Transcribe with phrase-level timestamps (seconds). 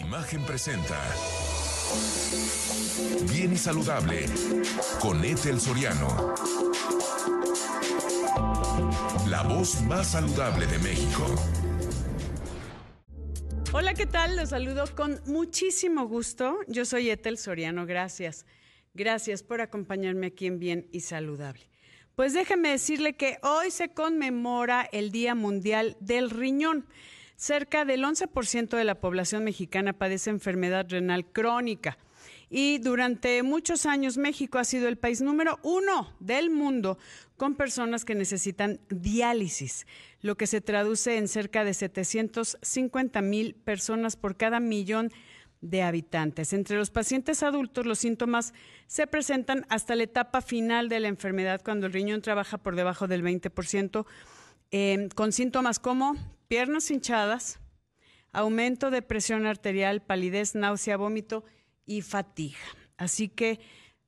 [0.00, 1.00] Imagen presenta.
[3.32, 4.26] Bien y saludable
[5.00, 6.34] con Ethel Soriano.
[9.26, 11.24] La voz más saludable de México.
[13.72, 14.36] Hola, ¿qué tal?
[14.36, 16.58] Los saludo con muchísimo gusto.
[16.68, 18.44] Yo soy Ethel Soriano, gracias.
[18.92, 21.70] Gracias por acompañarme aquí en Bien y Saludable.
[22.14, 26.86] Pues déjeme decirle que hoy se conmemora el Día Mundial del Riñón.
[27.36, 31.98] Cerca del 11% de la población mexicana padece enfermedad renal crónica.
[32.48, 36.96] Y durante muchos años México ha sido el país número uno del mundo
[37.36, 39.86] con personas que necesitan diálisis,
[40.22, 45.12] lo que se traduce en cerca de 750 mil personas por cada millón
[45.60, 46.52] de habitantes.
[46.52, 48.54] Entre los pacientes adultos los síntomas
[48.86, 53.08] se presentan hasta la etapa final de la enfermedad cuando el riñón trabaja por debajo
[53.08, 54.06] del 20%,
[54.70, 56.16] eh, con síntomas como
[56.48, 57.58] piernas hinchadas,
[58.32, 61.44] aumento de presión arterial, palidez, náusea, vómito
[61.84, 62.58] y fatiga.
[62.96, 63.60] Así que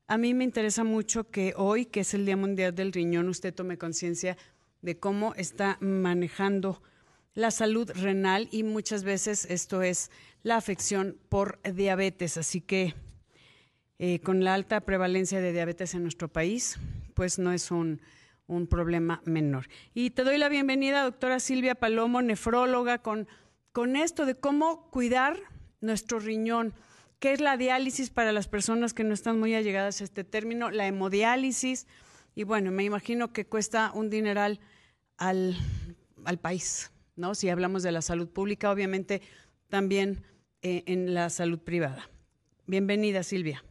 [0.06, 3.54] a mí me interesa mucho que hoy, que es el Día Mundial del Riñón, usted
[3.54, 4.36] tome conciencia
[4.80, 6.82] de cómo está manejando
[7.34, 10.10] la salud renal y muchas veces esto es
[10.42, 12.36] la afección por diabetes.
[12.36, 12.94] Así que
[13.98, 16.78] eh, con la alta prevalencia de diabetes en nuestro país,
[17.14, 18.00] pues no es un
[18.48, 19.68] un problema menor.
[19.94, 23.28] Y te doy la bienvenida, doctora Silvia Palomo, nefróloga, con,
[23.72, 25.38] con esto de cómo cuidar
[25.80, 26.74] nuestro riñón.
[27.20, 30.70] ¿Qué es la diálisis para las personas que no están muy allegadas a este término?
[30.70, 31.86] La hemodiálisis.
[32.34, 34.60] Y bueno, me imagino que cuesta un dineral
[35.18, 35.56] al,
[36.24, 37.34] al país, ¿no?
[37.34, 39.20] Si hablamos de la salud pública, obviamente
[39.68, 40.22] también
[40.62, 42.08] eh, en la salud privada.
[42.66, 43.64] Bienvenida, Silvia.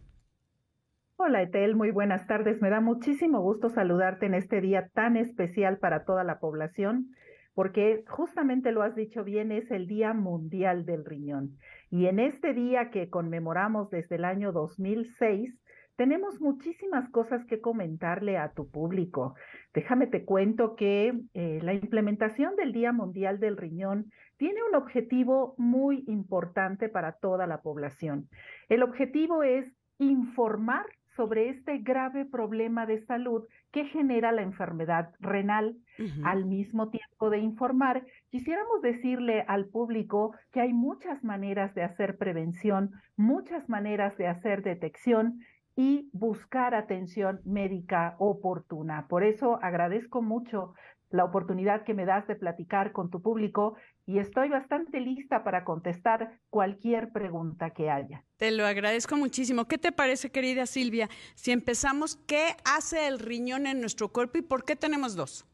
[1.20, 2.62] Hola Etel, muy buenas tardes.
[2.62, 7.08] Me da muchísimo gusto saludarte en este día tan especial para toda la población,
[7.56, 11.58] porque justamente lo has dicho bien, es el Día Mundial del Riñón.
[11.90, 15.60] Y en este día que conmemoramos desde el año 2006,
[15.95, 19.33] tenemos muchísimas cosas que comentarle a tu público.
[19.73, 25.56] Déjame te cuento que eh, la implementación del Día Mundial del Riñón tiene un objetivo
[25.58, 28.30] muy importante para toda la población.
[28.70, 29.66] El objetivo es
[29.98, 30.86] informar
[31.17, 35.76] sobre este grave problema de salud que genera la enfermedad renal.
[36.23, 42.17] Al mismo tiempo de informar, quisiéramos decirle al público que hay muchas maneras de hacer
[42.17, 45.39] prevención, muchas maneras de hacer detección
[45.76, 49.08] y buscar atención médica oportuna.
[49.08, 50.73] Por eso agradezco mucho
[51.10, 53.76] la oportunidad que me das de platicar con tu público
[54.06, 58.23] y estoy bastante lista para contestar cualquier pregunta que haya.
[58.38, 59.66] Te lo agradezco muchísimo.
[59.66, 64.42] ¿Qué te parece, querida Silvia, si empezamos, qué hace el riñón en nuestro cuerpo y
[64.42, 65.45] por qué tenemos dos?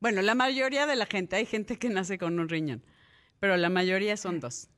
[0.00, 2.84] Bueno, la mayoría de la gente, hay gente que nace con un riñón,
[3.40, 4.70] pero la mayoría son dos.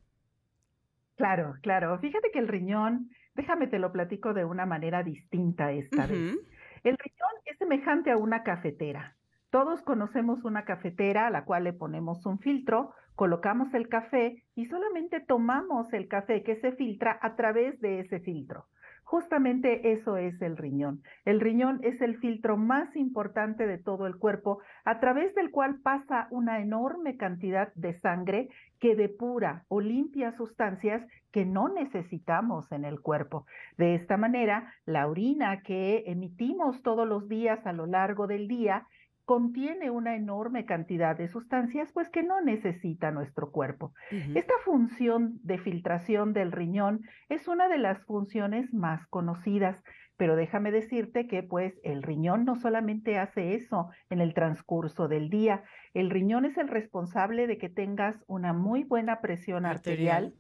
[1.16, 1.98] Claro, claro.
[1.98, 6.36] Fíjate que el riñón, déjame te lo platico de una manera distinta esta vez.
[6.84, 9.15] El riñón es semejante a una cafetera.
[9.56, 14.66] Todos conocemos una cafetera a la cual le ponemos un filtro, colocamos el café y
[14.66, 18.66] solamente tomamos el café que se filtra a través de ese filtro.
[19.04, 21.00] Justamente eso es el riñón.
[21.24, 25.80] El riñón es el filtro más importante de todo el cuerpo, a través del cual
[25.80, 31.02] pasa una enorme cantidad de sangre que depura o limpia sustancias
[31.32, 33.46] que no necesitamos en el cuerpo.
[33.78, 38.86] De esta manera, la orina que emitimos todos los días a lo largo del día
[39.26, 43.92] contiene una enorme cantidad de sustancias pues que no necesita nuestro cuerpo.
[44.10, 49.82] Esta función de filtración del riñón es una de las funciones más conocidas,
[50.16, 55.28] pero déjame decirte que pues el riñón no solamente hace eso en el transcurso del
[55.28, 60.34] día, el riñón es el responsable de que tengas una muy buena presión arterial.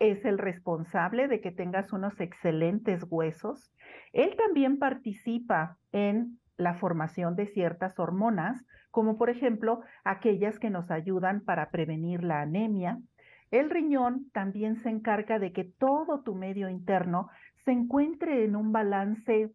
[0.00, 3.72] es el responsable de que tengas unos excelentes huesos.
[4.12, 10.90] Él también participa en la formación de ciertas hormonas, como por ejemplo aquellas que nos
[10.90, 12.98] ayudan para prevenir la anemia.
[13.50, 17.28] El riñón también se encarga de que todo tu medio interno
[17.64, 19.52] se encuentre en un balance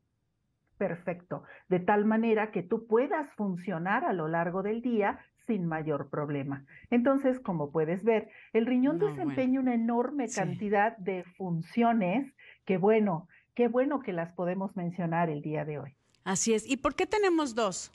[0.78, 6.10] perfecto, de tal manera que tú puedas funcionar a lo largo del día sin mayor
[6.10, 6.66] problema.
[6.92, 12.31] Entonces, como puedes ver, el riñón desempeña una enorme cantidad de funciones
[12.66, 15.97] que, bueno, qué bueno que las podemos mencionar el día de hoy.
[16.28, 16.70] Así es.
[16.70, 17.90] ¿Y por qué tenemos dos?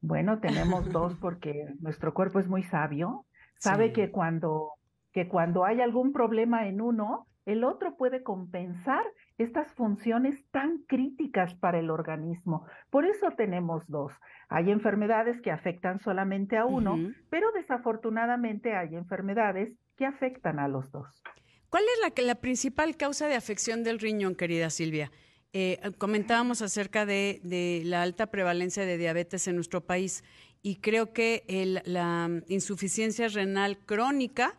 [0.00, 3.26] Bueno, tenemos dos porque nuestro cuerpo es muy sabio.
[3.58, 4.72] Sabe que cuando
[5.12, 9.04] que cuando hay algún problema en uno, el otro puede compensar
[9.36, 12.66] estas funciones tan críticas para el organismo.
[12.88, 14.12] Por eso tenemos dos.
[14.48, 16.96] Hay enfermedades que afectan solamente a uno,
[17.28, 21.22] pero desafortunadamente hay enfermedades que afectan a los dos.
[21.68, 25.10] ¿Cuál es la, la principal causa de afección del riñón, querida Silvia?
[25.58, 27.40] Eh, comentábamos acerca de,
[27.82, 30.22] la alta prevalencia de diabetes en nuestro país
[30.60, 31.44] y creo que
[31.86, 34.52] la insuficiencia renal crónica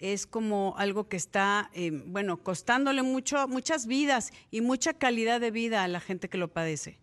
[0.00, 5.52] es como algo que está, eh, bueno, costándole mucho, muchas vidas y mucha calidad de
[5.52, 6.98] vida a la gente que lo padece.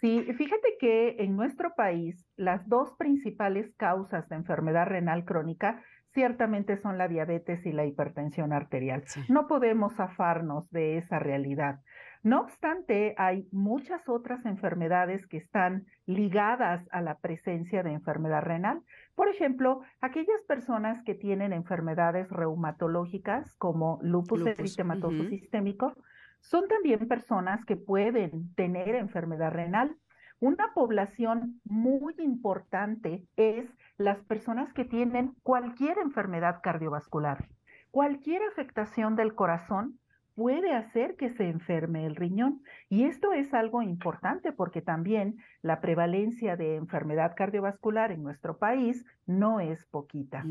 [0.00, 6.76] Sí, fíjate que en nuestro país las dos principales causas de enfermedad renal crónica ciertamente
[6.76, 9.04] son la diabetes y la hipertensión arterial.
[9.28, 11.80] No podemos zafarnos de esa realidad.
[12.22, 18.82] No obstante, hay muchas otras enfermedades que están ligadas a la presencia de enfermedad renal.
[19.16, 25.94] Por ejemplo, aquellas personas que tienen enfermedades reumatológicas como lupus, eritematoso sistémico,
[26.40, 29.96] son también personas que pueden tener enfermedad renal.
[30.42, 37.46] Una población muy importante es las personas que tienen cualquier enfermedad cardiovascular.
[37.92, 40.00] Cualquier afectación del corazón
[40.34, 42.60] puede hacer que se enferme el riñón.
[42.88, 49.06] Y esto es algo importante porque también la prevalencia de enfermedad cardiovascular en nuestro país
[49.26, 50.44] no es poquita.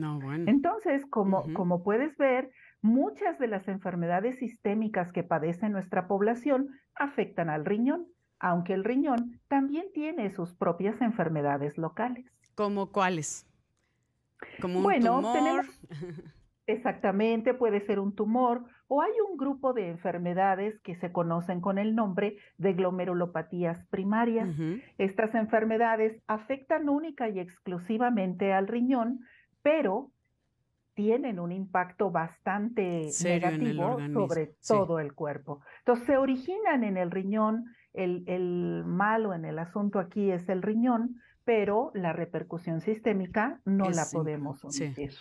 [0.48, 2.50] Entonces, como, como puedes ver,
[2.82, 8.08] muchas de las enfermedades sistémicas que padece nuestra población afectan al riñón,
[8.42, 12.26] aunque el riñón también tiene sus propias enfermedades locales.
[12.56, 13.48] ¿Como cuáles?
[14.60, 15.66] Como un bueno, tumor.
[16.66, 21.78] exactamente, puede ser un tumor o hay un grupo de enfermedades que se conocen con
[21.78, 24.50] el nombre de glomerulopatías primarias.
[24.98, 29.22] Estas enfermedades afectan única y exclusivamente al riñón,
[29.62, 30.12] pero
[30.94, 35.62] tienen un impacto bastante negativo sobre todo el cuerpo.
[35.80, 40.62] Entonces se originan en el riñón, el, el malo en el asunto aquí es el
[40.62, 45.14] riñón, pero la repercusión sistémica no la podemos omitir.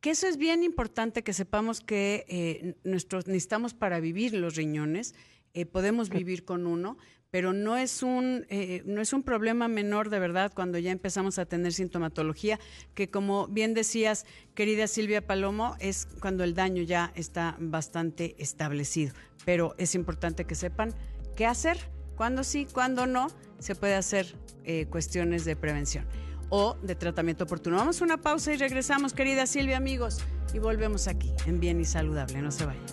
[0.00, 5.14] Que eso es bien importante que sepamos que eh, nuestros necesitamos para vivir los riñones.
[5.54, 6.98] Eh, podemos vivir con uno,
[7.30, 11.38] pero no es un eh, no es un problema menor de verdad cuando ya empezamos
[11.38, 12.60] a tener sintomatología,
[12.94, 19.14] que como bien decías, querida Silvia Palomo, es cuando el daño ya está bastante establecido.
[19.46, 20.92] Pero es importante que sepan
[21.34, 21.78] qué hacer,
[22.16, 23.28] cuándo sí, cuándo no,
[23.58, 26.06] se puede hacer eh, cuestiones de prevención
[26.50, 27.76] o de tratamiento oportuno.
[27.76, 30.18] Vamos a una pausa y regresamos, querida Silvia, amigos,
[30.52, 32.40] y volvemos aquí en Bien y Saludable.
[32.40, 32.84] No se vayan.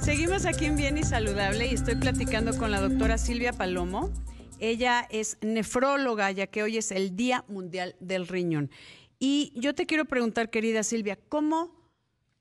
[0.00, 4.10] Seguimos aquí en Bien y Saludable y estoy platicando con la doctora Silvia Palomo.
[4.58, 8.70] Ella es nefróloga, ya que hoy es el Día Mundial del Riñón.
[9.18, 11.79] Y yo te quiero preguntar, querida Silvia, ¿cómo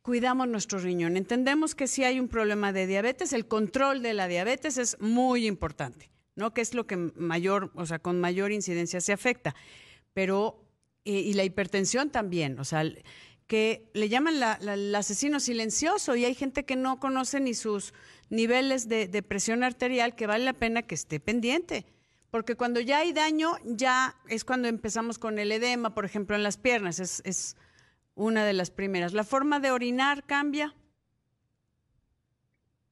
[0.09, 1.17] cuidamos nuestro riñón?
[1.17, 5.45] Entendemos que si hay un problema de diabetes, el control de la diabetes es muy
[5.45, 6.09] importante.
[6.33, 6.51] ¿no?
[6.51, 9.53] Que es lo que mayor, o sea, con mayor incidencia se afecta.
[10.15, 10.65] Pero,
[11.05, 12.83] eh, y la hipertensión también, o sea,
[13.45, 14.33] que le llaman
[14.67, 17.93] el asesino silencioso y hay gente que no conoce ni sus
[18.31, 21.85] niveles de, presión arterial que vale la pena que esté pendiente.
[22.31, 26.41] Porque cuando ya hay daño, ya es cuando empezamos con el edema, por ejemplo, en
[26.41, 27.55] las piernas, es, es
[28.19, 29.13] una de las primeras.
[29.13, 30.75] ¿La forma de orinar cambia?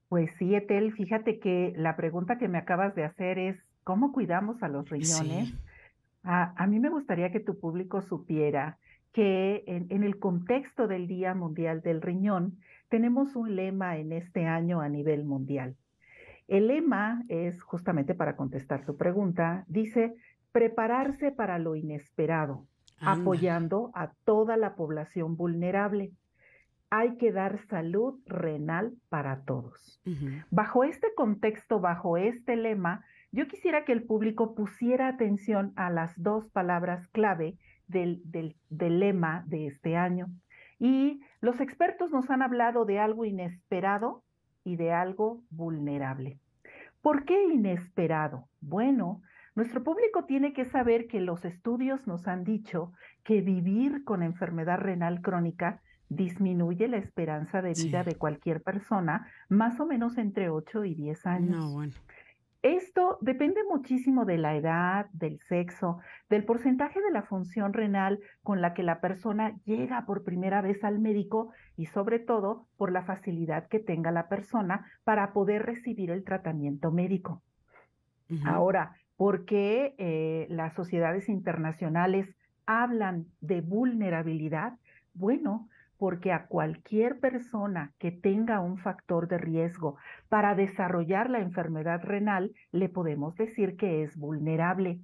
[0.08, 4.62] Pues sí, Etel, fíjate que la pregunta que me acabas de hacer es, ¿cómo cuidamos
[4.62, 5.52] a los riñones?
[6.22, 8.78] A, mí me gustaría que tu público supiera
[9.12, 12.58] que en, el contexto del Día Mundial del Riñón
[12.88, 15.76] tenemos un lema en este año a nivel mundial.
[16.48, 20.14] El lema es justamente para contestar tu pregunta, dice
[20.52, 22.66] prepararse para lo inesperado,
[23.00, 26.12] apoyando a toda la población vulnerable
[26.90, 30.00] hay que dar salud renal para todos.
[30.50, 36.20] Bajo este contexto, bajo este lema, yo quisiera que el público pusiera atención a las
[36.22, 38.56] dos palabras clave del, del,
[39.00, 40.28] lema de este año.
[40.78, 44.22] Y los expertos nos han hablado de algo inesperado
[44.64, 46.38] y de algo vulnerable.
[47.02, 48.48] ¿Por qué inesperado?
[48.60, 49.20] Bueno,
[49.58, 52.92] nuestro público tiene que saber que los estudios nos han dicho
[53.24, 59.80] que vivir con enfermedad renal crónica disminuye la esperanza de vida de cualquier persona más
[59.80, 61.92] o menos entre 8 y 10 años.
[62.62, 65.98] Esto depende muchísimo de la edad, del sexo,
[66.30, 70.84] del porcentaje de la función renal con la que la persona llega por primera vez
[70.84, 76.12] al médico y sobre todo por la facilidad que tenga la persona para poder recibir
[76.12, 77.42] el tratamiento médico.
[78.44, 82.34] Ahora, ¿por qué eh, las sociedades internacionales
[82.66, 84.78] hablan de vulnerabilidad?
[85.12, 89.96] Bueno, porque a cualquier persona que tenga un factor de riesgo
[90.28, 95.00] para desarrollar la enfermedad renal, le podemos decir que es vulnerable.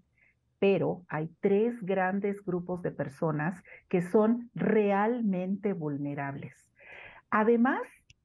[0.61, 6.55] Pero hay tres grandes grupos de personas que son realmente vulnerables.
[7.31, 7.83] Además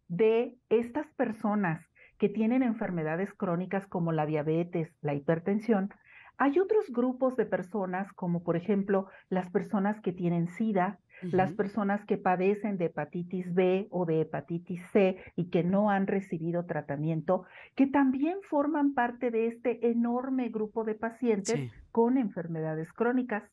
[0.07, 1.88] de estas personas
[2.19, 5.89] que tienen enfermedades crónicas como la diabetes, la hipertensión,
[6.37, 12.05] hay otros grupos de personas como por ejemplo las personas que tienen SIDA, las personas
[12.05, 17.43] que padecen de hepatitis B o de hepatitis C y que no han recibido tratamiento,
[17.75, 23.43] que también forman parte de este enorme grupo de pacientes con enfermedades crónicas.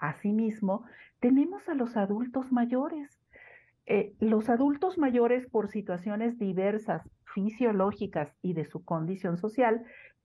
[0.00, 0.84] Asimismo,
[1.20, 3.21] tenemos a los adultos mayores.
[3.86, 7.02] Eh, los adultos mayores, por situaciones diversas,
[7.34, 9.84] fisiológicas y de su condición social,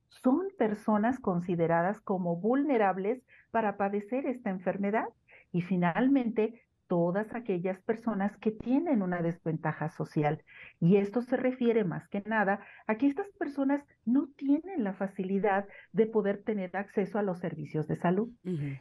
[0.09, 5.05] son personas consideradas como vulnerables para padecer esta enfermedad.
[5.51, 10.43] Y finalmente, todas aquellas personas que tienen una desventaja social.
[10.79, 15.67] Y esto se refiere más que nada a que estas personas no tienen la facilidad
[15.91, 18.29] de poder tener acceso a los servicios de salud.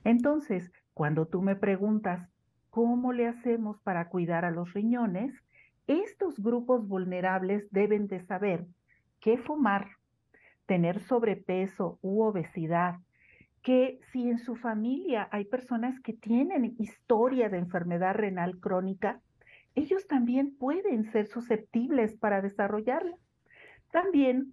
[0.04, 2.28] Entonces, cuando tú me preguntas,
[2.76, 5.32] ¿cómo le hacemos para cuidar a los riñones?
[5.86, 8.66] Estos grupos vulnerables deben de saber
[9.18, 9.92] qué fumar,
[10.66, 12.96] tener sobrepeso u obesidad,
[13.62, 19.22] que si en su familia hay personas que tienen historia de enfermedad renal crónica,
[19.74, 23.16] ellos también pueden ser susceptibles para desarrollarla.
[23.90, 24.52] También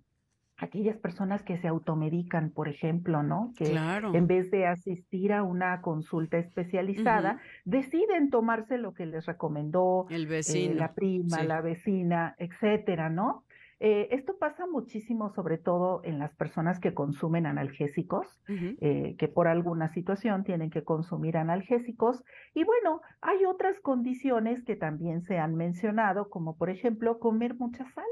[0.64, 3.54] aquellas personas que se automedican, por ejemplo, ¿no?
[3.58, 3.76] Que
[4.14, 10.28] en vez de asistir a una consulta especializada, deciden tomarse lo que les recomendó el
[10.28, 13.44] vecino, eh, la prima, la vecina, etcétera, ¿no?
[13.80, 19.50] Eh, esto pasa muchísimo, sobre todo en las personas que consumen analgésicos, eh, que por
[19.50, 22.24] alguna situación tienen que consumir analgésicos.
[22.54, 27.84] Y bueno, hay otras condiciones que también se han mencionado, como por ejemplo comer mucha
[27.92, 28.06] sal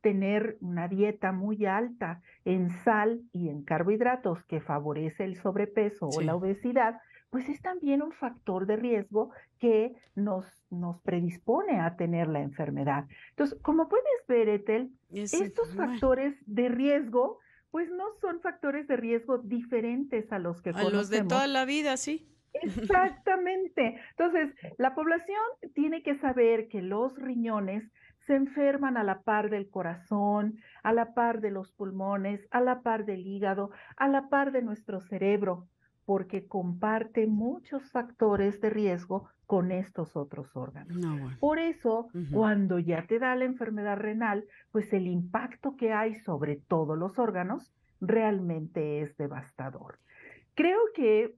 [0.00, 6.20] tener una dieta muy alta en sal y en carbohidratos que favorece el sobrepeso o
[6.20, 7.00] la obesidad,
[7.30, 13.04] pues es también un factor de riesgo que nos, nos predispone a tener la enfermedad.
[13.30, 17.38] Entonces, como puedes ver, Ethel, estos factores de riesgo,
[17.70, 21.64] pues no son factores de riesgo diferentes a los que a los de toda la
[21.64, 22.28] vida, sí.
[22.62, 24.00] Exactamente.
[24.10, 25.38] Entonces, la población
[25.74, 27.84] tiene que saber que los riñones
[28.28, 32.82] se enferman a la par del corazón, a la par de los pulmones, a la
[32.82, 35.66] par del hígado, a la par de nuestro cerebro
[36.04, 40.96] porque comparte muchos factores de riesgo con estos otros órganos.
[41.38, 46.56] Por eso, cuando ya te da la enfermedad renal, pues el impacto que hay sobre
[46.56, 49.98] todos los órganos realmente es devastador.
[50.54, 51.34] Creo que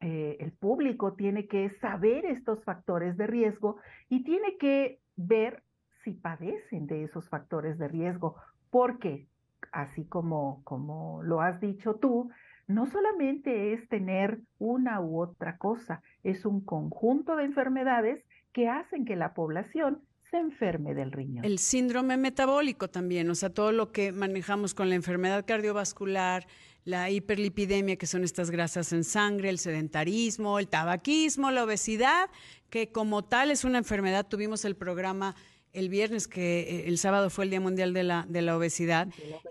[0.00, 3.76] eh, el público tiene que saber estos factores de riesgo
[4.08, 5.62] y tiene que ver
[6.04, 8.36] si padecen de esos factores de riesgo,
[8.70, 9.26] porque
[9.72, 12.30] así como, como lo has dicho tú,
[12.66, 19.04] no solamente es tener una u otra cosa, es un conjunto de enfermedades que hacen
[19.04, 21.44] que la población se enferme del riñón.
[21.44, 26.46] El síndrome metabólico también, o sea, todo lo que manejamos con la enfermedad cardiovascular,
[26.84, 32.30] la hiperlipidemia, que son estas grasas en sangre, el sedentarismo, el tabaquismo, la obesidad,
[32.70, 34.26] que como tal es una enfermedad.
[34.26, 35.34] Tuvimos el programa
[35.72, 39.08] el viernes, que eh, el sábado fue el Día Mundial de la, de la Obesidad.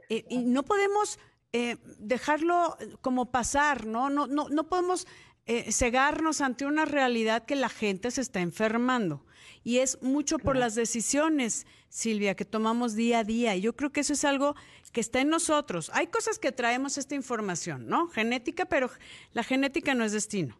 [0.10, 1.20] Eh, y no podemos
[1.52, 4.10] eh, dejarlo como pasar, ¿no?
[4.10, 5.08] No, no, no podemos
[5.52, 9.26] eh, cegarnos ante una realidad que la gente se está enfermando.
[9.64, 13.56] Y es mucho por las decisiones, Silvia, que tomamos día a día.
[13.56, 14.56] Y yo creo que eso es algo
[14.92, 15.90] que está en nosotros.
[15.96, 18.10] Hay cosas que traemos esta información, ¿no?
[18.10, 18.92] Genética, pero
[19.34, 20.56] la genética no es destino.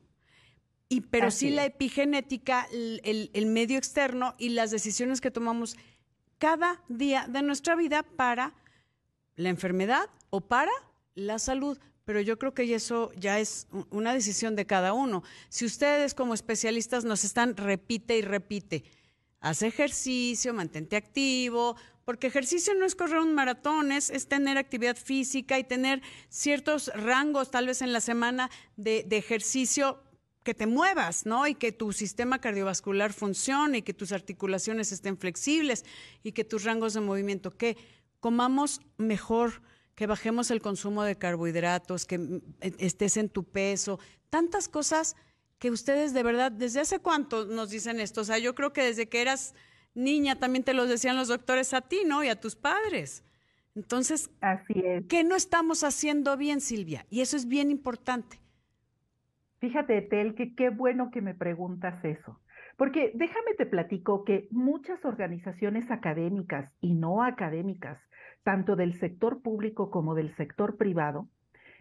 [0.90, 5.78] Y, pero sí la epigenética, el, el medio externo y las decisiones que tomamos
[6.40, 8.56] cada día de nuestra vida para
[9.36, 10.72] la enfermedad o para
[11.14, 11.78] la salud.
[12.06, 15.24] Pero yo creo que eso ya es una decisión de cada uno.
[15.50, 18.84] Si ustedes como especialistas nos están repite y repite,
[19.42, 25.60] haz ejercicio, mantente activo, porque ejercicio no es correr un maratón, es, tener actividad física
[25.60, 30.02] y tener ciertos rangos tal vez en la semana de, de ejercicio
[30.44, 31.48] que te muevas, ¿no?
[31.48, 35.86] Y que tu sistema cardiovascular funcione y que tus articulaciones estén flexibles
[36.24, 37.78] y que tus rangos de movimiento, que
[38.20, 39.62] comamos mejor,
[39.96, 45.16] que bajemos el consumo de carbohidratos, que mm, e, estés en tu peso, tantas cosas
[45.60, 48.22] que ustedes de verdad, ¿desde hace cuánto nos dicen esto?
[48.22, 49.54] O sea, yo creo que desde que eras
[49.94, 52.24] niña también te lo decían los doctores a ti, ¿no?
[52.24, 53.24] Y a tus padres.
[53.76, 55.06] Entonces, Así es.
[55.08, 57.06] ¿qué no estamos haciendo bien, Silvia?
[57.10, 58.40] Y eso es bien importante.
[59.60, 62.40] Fíjate, Tel, que qué bueno que me preguntas eso.
[62.78, 68.00] Porque déjame te platico que muchas organizaciones académicas y no académicas,
[68.44, 71.28] tanto del sector público como del sector privado,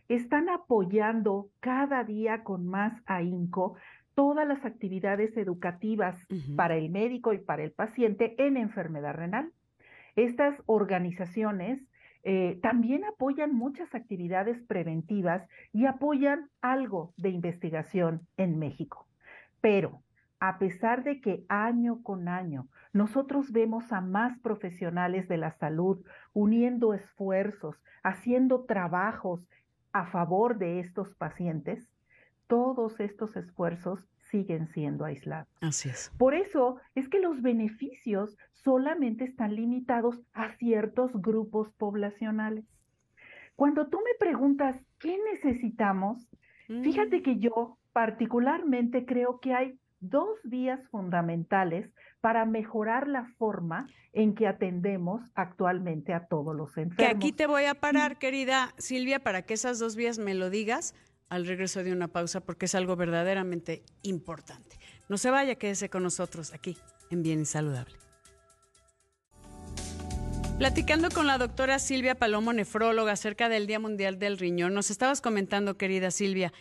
[0.09, 3.77] están apoyando cada día con más ahínco
[4.15, 6.17] todas las actividades educativas
[6.57, 9.53] para el médico y para el paciente en enfermedad renal.
[10.17, 11.81] Estas organizaciones
[12.25, 19.07] eh, también apoyan muchas actividades preventivas y apoyan algo de investigación en México.
[19.61, 20.03] Pero
[20.41, 26.05] a pesar de que año con año nosotros vemos a más profesionales de la salud
[26.33, 29.47] uniendo esfuerzos, haciendo trabajos
[29.93, 31.89] a favor de estos pacientes,
[32.47, 35.49] todos estos esfuerzos siguen siendo aislados.
[35.61, 36.13] Así es.
[36.19, 42.65] Por eso es que los beneficios solamente están limitados a ciertos grupos poblacionales.
[43.57, 46.29] Cuando tú me preguntas qué necesitamos,
[46.67, 47.23] fíjate mm.
[47.23, 54.47] que yo particularmente creo que hay dos vías fundamentales para mejorar la forma en que
[54.47, 56.97] atendemos actualmente a todos los enfermos.
[56.97, 60.51] Que aquí te voy a parar, querida Silvia, para que esas dos vías me lo
[60.51, 60.95] digas
[61.29, 64.79] al regreso de una pausa, porque es algo verdaderamente importante.
[65.09, 66.77] No se vaya, quédese con nosotros aquí
[67.11, 67.95] en Bien y Saludable.
[70.59, 75.21] Platicando con la doctora Silvia Palomo, nefróloga, acerca del Día Mundial del Riñón, nos estabas
[75.21, 76.53] comentando, querida Silvia,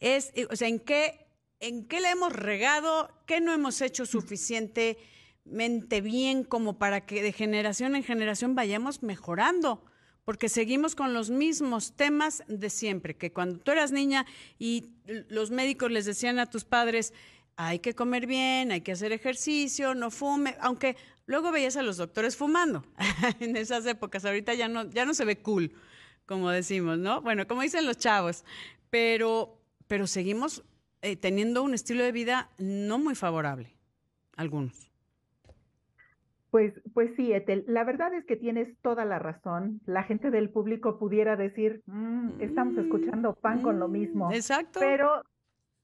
[0.00, 1.24] es, o sea, ¿en qué
[1.60, 7.32] en qué le hemos regado, qué no hemos hecho suficientemente bien como para que de
[7.32, 9.82] generación en generación vayamos mejorando.
[10.24, 14.24] Porque seguimos con los mismos temas de siempre, que cuando tú eras niña
[14.58, 14.86] y
[15.28, 17.12] los médicos les decían a tus padres,
[17.56, 21.96] hay que comer bien, hay que hacer ejercicio, no fume, aunque luego veías a los
[21.96, 22.84] doctores fumando
[23.40, 25.72] en esas épocas, ahorita ya no, ya no se ve cool,
[26.26, 27.20] como decimos, ¿no?
[27.20, 28.44] Bueno, como dicen los chavos,
[28.90, 30.62] pero, pero seguimos
[31.02, 33.76] eh, teniendo un estilo de vida no muy favorable,
[34.36, 34.93] algunos.
[36.54, 39.80] Pues, pues sí, Etel, la verdad es que tienes toda la razón.
[39.86, 44.30] La gente del público pudiera decir, mm, estamos mm, escuchando pan con lo mismo.
[44.30, 44.78] Exacto.
[44.78, 45.24] Pero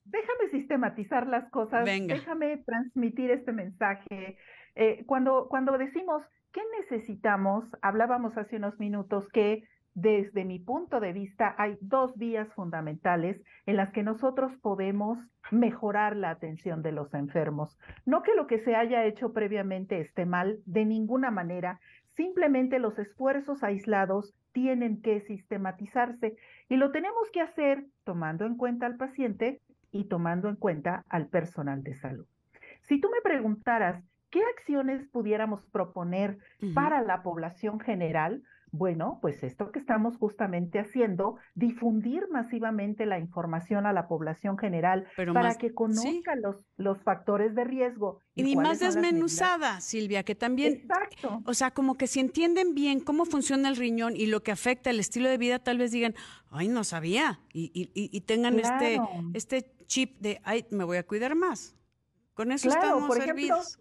[0.05, 4.39] déjame sistematizar las cosas, déjame transmitir este mensaje.
[4.77, 7.65] Eh, cuando, cuando decimos, ¿qué necesitamos?
[7.83, 13.76] Hablábamos hace unos minutos que desde mi punto de vista, hay dos vías fundamentales en
[13.76, 15.19] las que nosotros podemos
[15.50, 17.76] mejorar la atención de los enfermos.
[18.07, 21.81] No que lo que se haya hecho previamente esté mal de ninguna manera,
[22.17, 26.37] simplemente los esfuerzos aislados tienen que sistematizarse
[26.69, 31.29] y lo tenemos que hacer tomando en cuenta al paciente y tomando en cuenta al
[31.29, 32.26] personal de salud.
[32.83, 36.39] Si tú me preguntaras qué acciones pudiéramos proponer
[36.75, 43.87] para la población general, bueno, pues esto que estamos justamente haciendo, difundir masivamente la información
[43.87, 48.21] a la población general para que conozca los, los factores de riesgo.
[48.35, 51.43] Y, más desmenuzada, Silvia, que también, Exacto.
[51.45, 54.91] o sea, como que si entienden bien cómo funciona el riñón y lo que afecta
[54.91, 56.15] el estilo de vida, tal vez digan,
[56.50, 59.00] ay, no sabía, y, y, tengan este,
[59.35, 61.76] este chip de, ay, me voy a cuidar más.
[62.35, 63.78] Con eso estamos por servidos.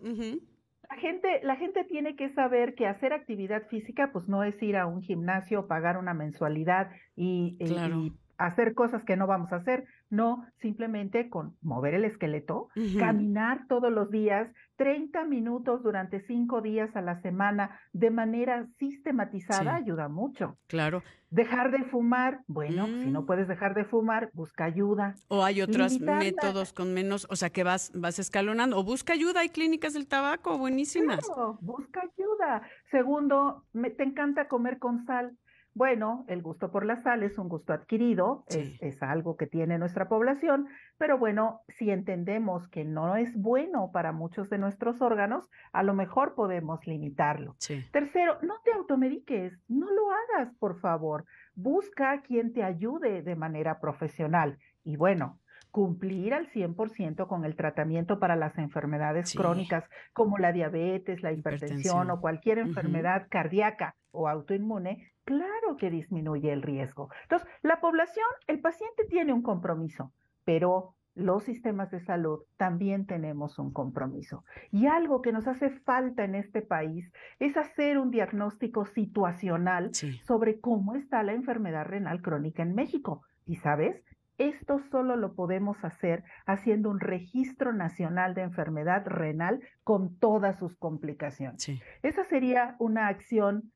[0.90, 4.76] La gente, la gente tiene que saber que hacer actividad física, pues no es ir
[4.76, 9.86] a un gimnasio, pagar una mensualidad y, y hacer cosas que no vamos a hacer.
[10.10, 16.90] No, simplemente con mover el esqueleto, caminar todos los días, 30 minutos durante cinco días
[16.96, 20.58] a la semana de manera sistematizada ayuda mucho.
[20.68, 21.04] Claro.
[21.30, 23.26] Dejar de fumar, bueno, si no mm.
[23.28, 25.14] puedes dejar de fumar, busca ayuda.
[25.28, 28.80] O hay otros métodos con menos, o sea, que vas, vas escalonando.
[28.80, 31.24] O busca ayuda, hay clínicas del tabaco buenísimas.
[31.24, 32.64] Claro, busca ayuda.
[32.90, 35.38] Segundo, me, te encanta comer con sal
[35.80, 40.10] bueno, el gusto por la sal es un gusto adquirido, es, algo que tiene nuestra
[40.10, 45.84] población, pero bueno, si entendemos que no es bueno para muchos de nuestros órganos, a
[45.84, 47.56] lo mejor podemos limitarlo.
[47.94, 51.24] Tercero, no te automediques, no lo hagas, por favor.
[51.56, 54.58] Busca a quien te ayude de manera profesional.
[54.84, 55.40] Y bueno,
[55.72, 62.12] cumplir al 100% con el tratamiento para las enfermedades crónicas como la diabetes, la hipertensión,
[62.12, 67.10] o cualquier enfermedad cardíaca o autoinmune, claro que disminuye el riesgo.
[67.22, 70.12] Entonces, la población, el paciente tiene un compromiso,
[70.44, 74.44] pero los sistemas de salud también tenemos un compromiso.
[74.72, 79.92] Y algo que nos hace falta en este país es hacer un diagnóstico situacional
[80.24, 83.22] sobre cómo está la enfermedad renal crónica en México.
[83.46, 84.04] Y sabes,
[84.40, 90.76] esto solo lo podemos hacer haciendo un registro nacional de enfermedad renal con todas sus
[90.76, 91.70] complicaciones.
[92.02, 93.72] Esa sería una acción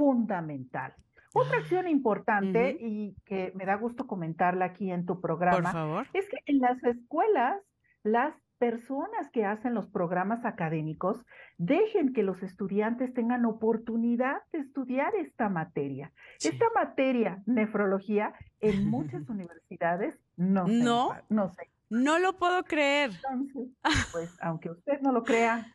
[0.00, 0.94] fundamental.
[1.34, 6.38] Otra acción importante y que me da gusto comentarla aquí en tu programa es que
[6.46, 7.60] en las escuelas
[8.02, 11.24] las personas que hacen los programas académicos
[11.58, 16.12] dejen que los estudiantes tengan oportunidad de estudiar esta materia.
[16.42, 21.70] Esta materia, nefrología, en muchas universidades no, no, no sé.
[21.90, 23.10] No lo puedo creer.
[23.10, 23.68] Entonces,
[24.12, 25.66] pues aunque usted no lo crea,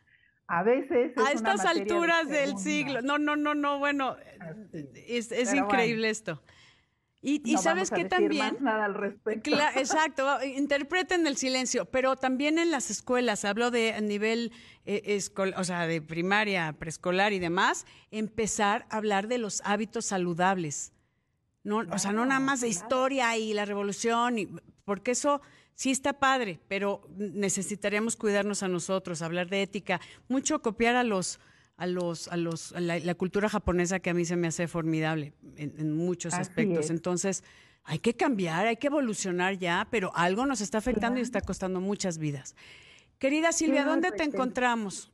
[0.48, 1.12] a veces...
[1.16, 3.02] a estas alturas del siglo.
[3.02, 4.16] No, no, no, no, bueno,
[4.94, 6.42] es, increíble esto.
[7.22, 8.58] Y, sabes que también...
[8.60, 9.50] nada al respecto.
[9.76, 14.52] exacto, interpreten el silencio, pero también en las escuelas, hablo de nivel
[14.84, 15.18] eh,
[15.56, 20.92] o sea, de primaria, preescolar y demás, empezar a hablar de los hábitos saludables.
[21.66, 24.48] No, o sea, no nada más de historia y la revolución, y,
[24.84, 25.40] porque eso
[25.74, 31.40] sí está padre, pero necesitaríamos cuidarnos a nosotros, hablar de ética, mucho copiar a los
[31.76, 35.92] a los a los la, cultura japonesa que a mí se me hace formidable en,
[35.92, 36.88] muchos aspectos.
[36.90, 37.42] Entonces,
[37.82, 41.80] hay que cambiar, hay que evolucionar ya, pero algo nos está afectando y está costando
[41.80, 42.54] muchas vidas.
[43.18, 45.12] Querida Silvia, ¿dónde te encontramos?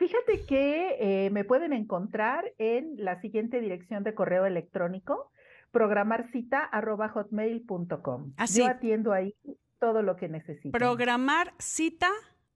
[0.00, 5.30] Fíjate que eh, me pueden encontrar en la siguiente dirección de correo electrónico,
[5.70, 8.32] programarcita.hotmail.com.
[8.54, 9.36] Yo atiendo ahí
[9.78, 10.76] todo lo que necesito.
[10.76, 12.10] Programar cita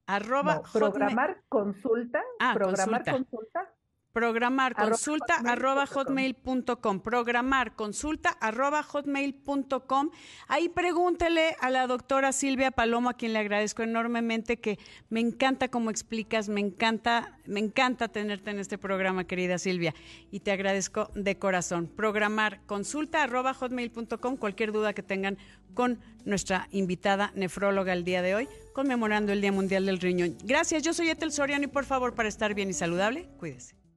[0.05, 2.21] arroba programar consulta.
[2.39, 3.74] Ah, programar consulta
[4.15, 7.01] Programar consulta arroba hotmail.com.
[7.01, 10.09] Programar consulta arroba hotmail.com.
[10.47, 15.67] Ahí pregúntele a la doctora Silvia Palomo, a quien le agradezco enormemente, que me encanta
[15.67, 19.93] cómo explicas, me encanta, me encanta tenerte en este programa, querida Silvia,
[20.31, 21.87] y te agradezco de corazón.
[21.93, 25.37] Programar consulta arroba hotmail.com, cualquier duda que tengan
[25.73, 30.37] con nuestra invitada nefróloga el día de hoy, conmemorando el Día Mundial del Riñón.
[30.45, 33.84] Gracias, yo soy Etel Soriano y por favor, para estar bien y saludable, cuídese.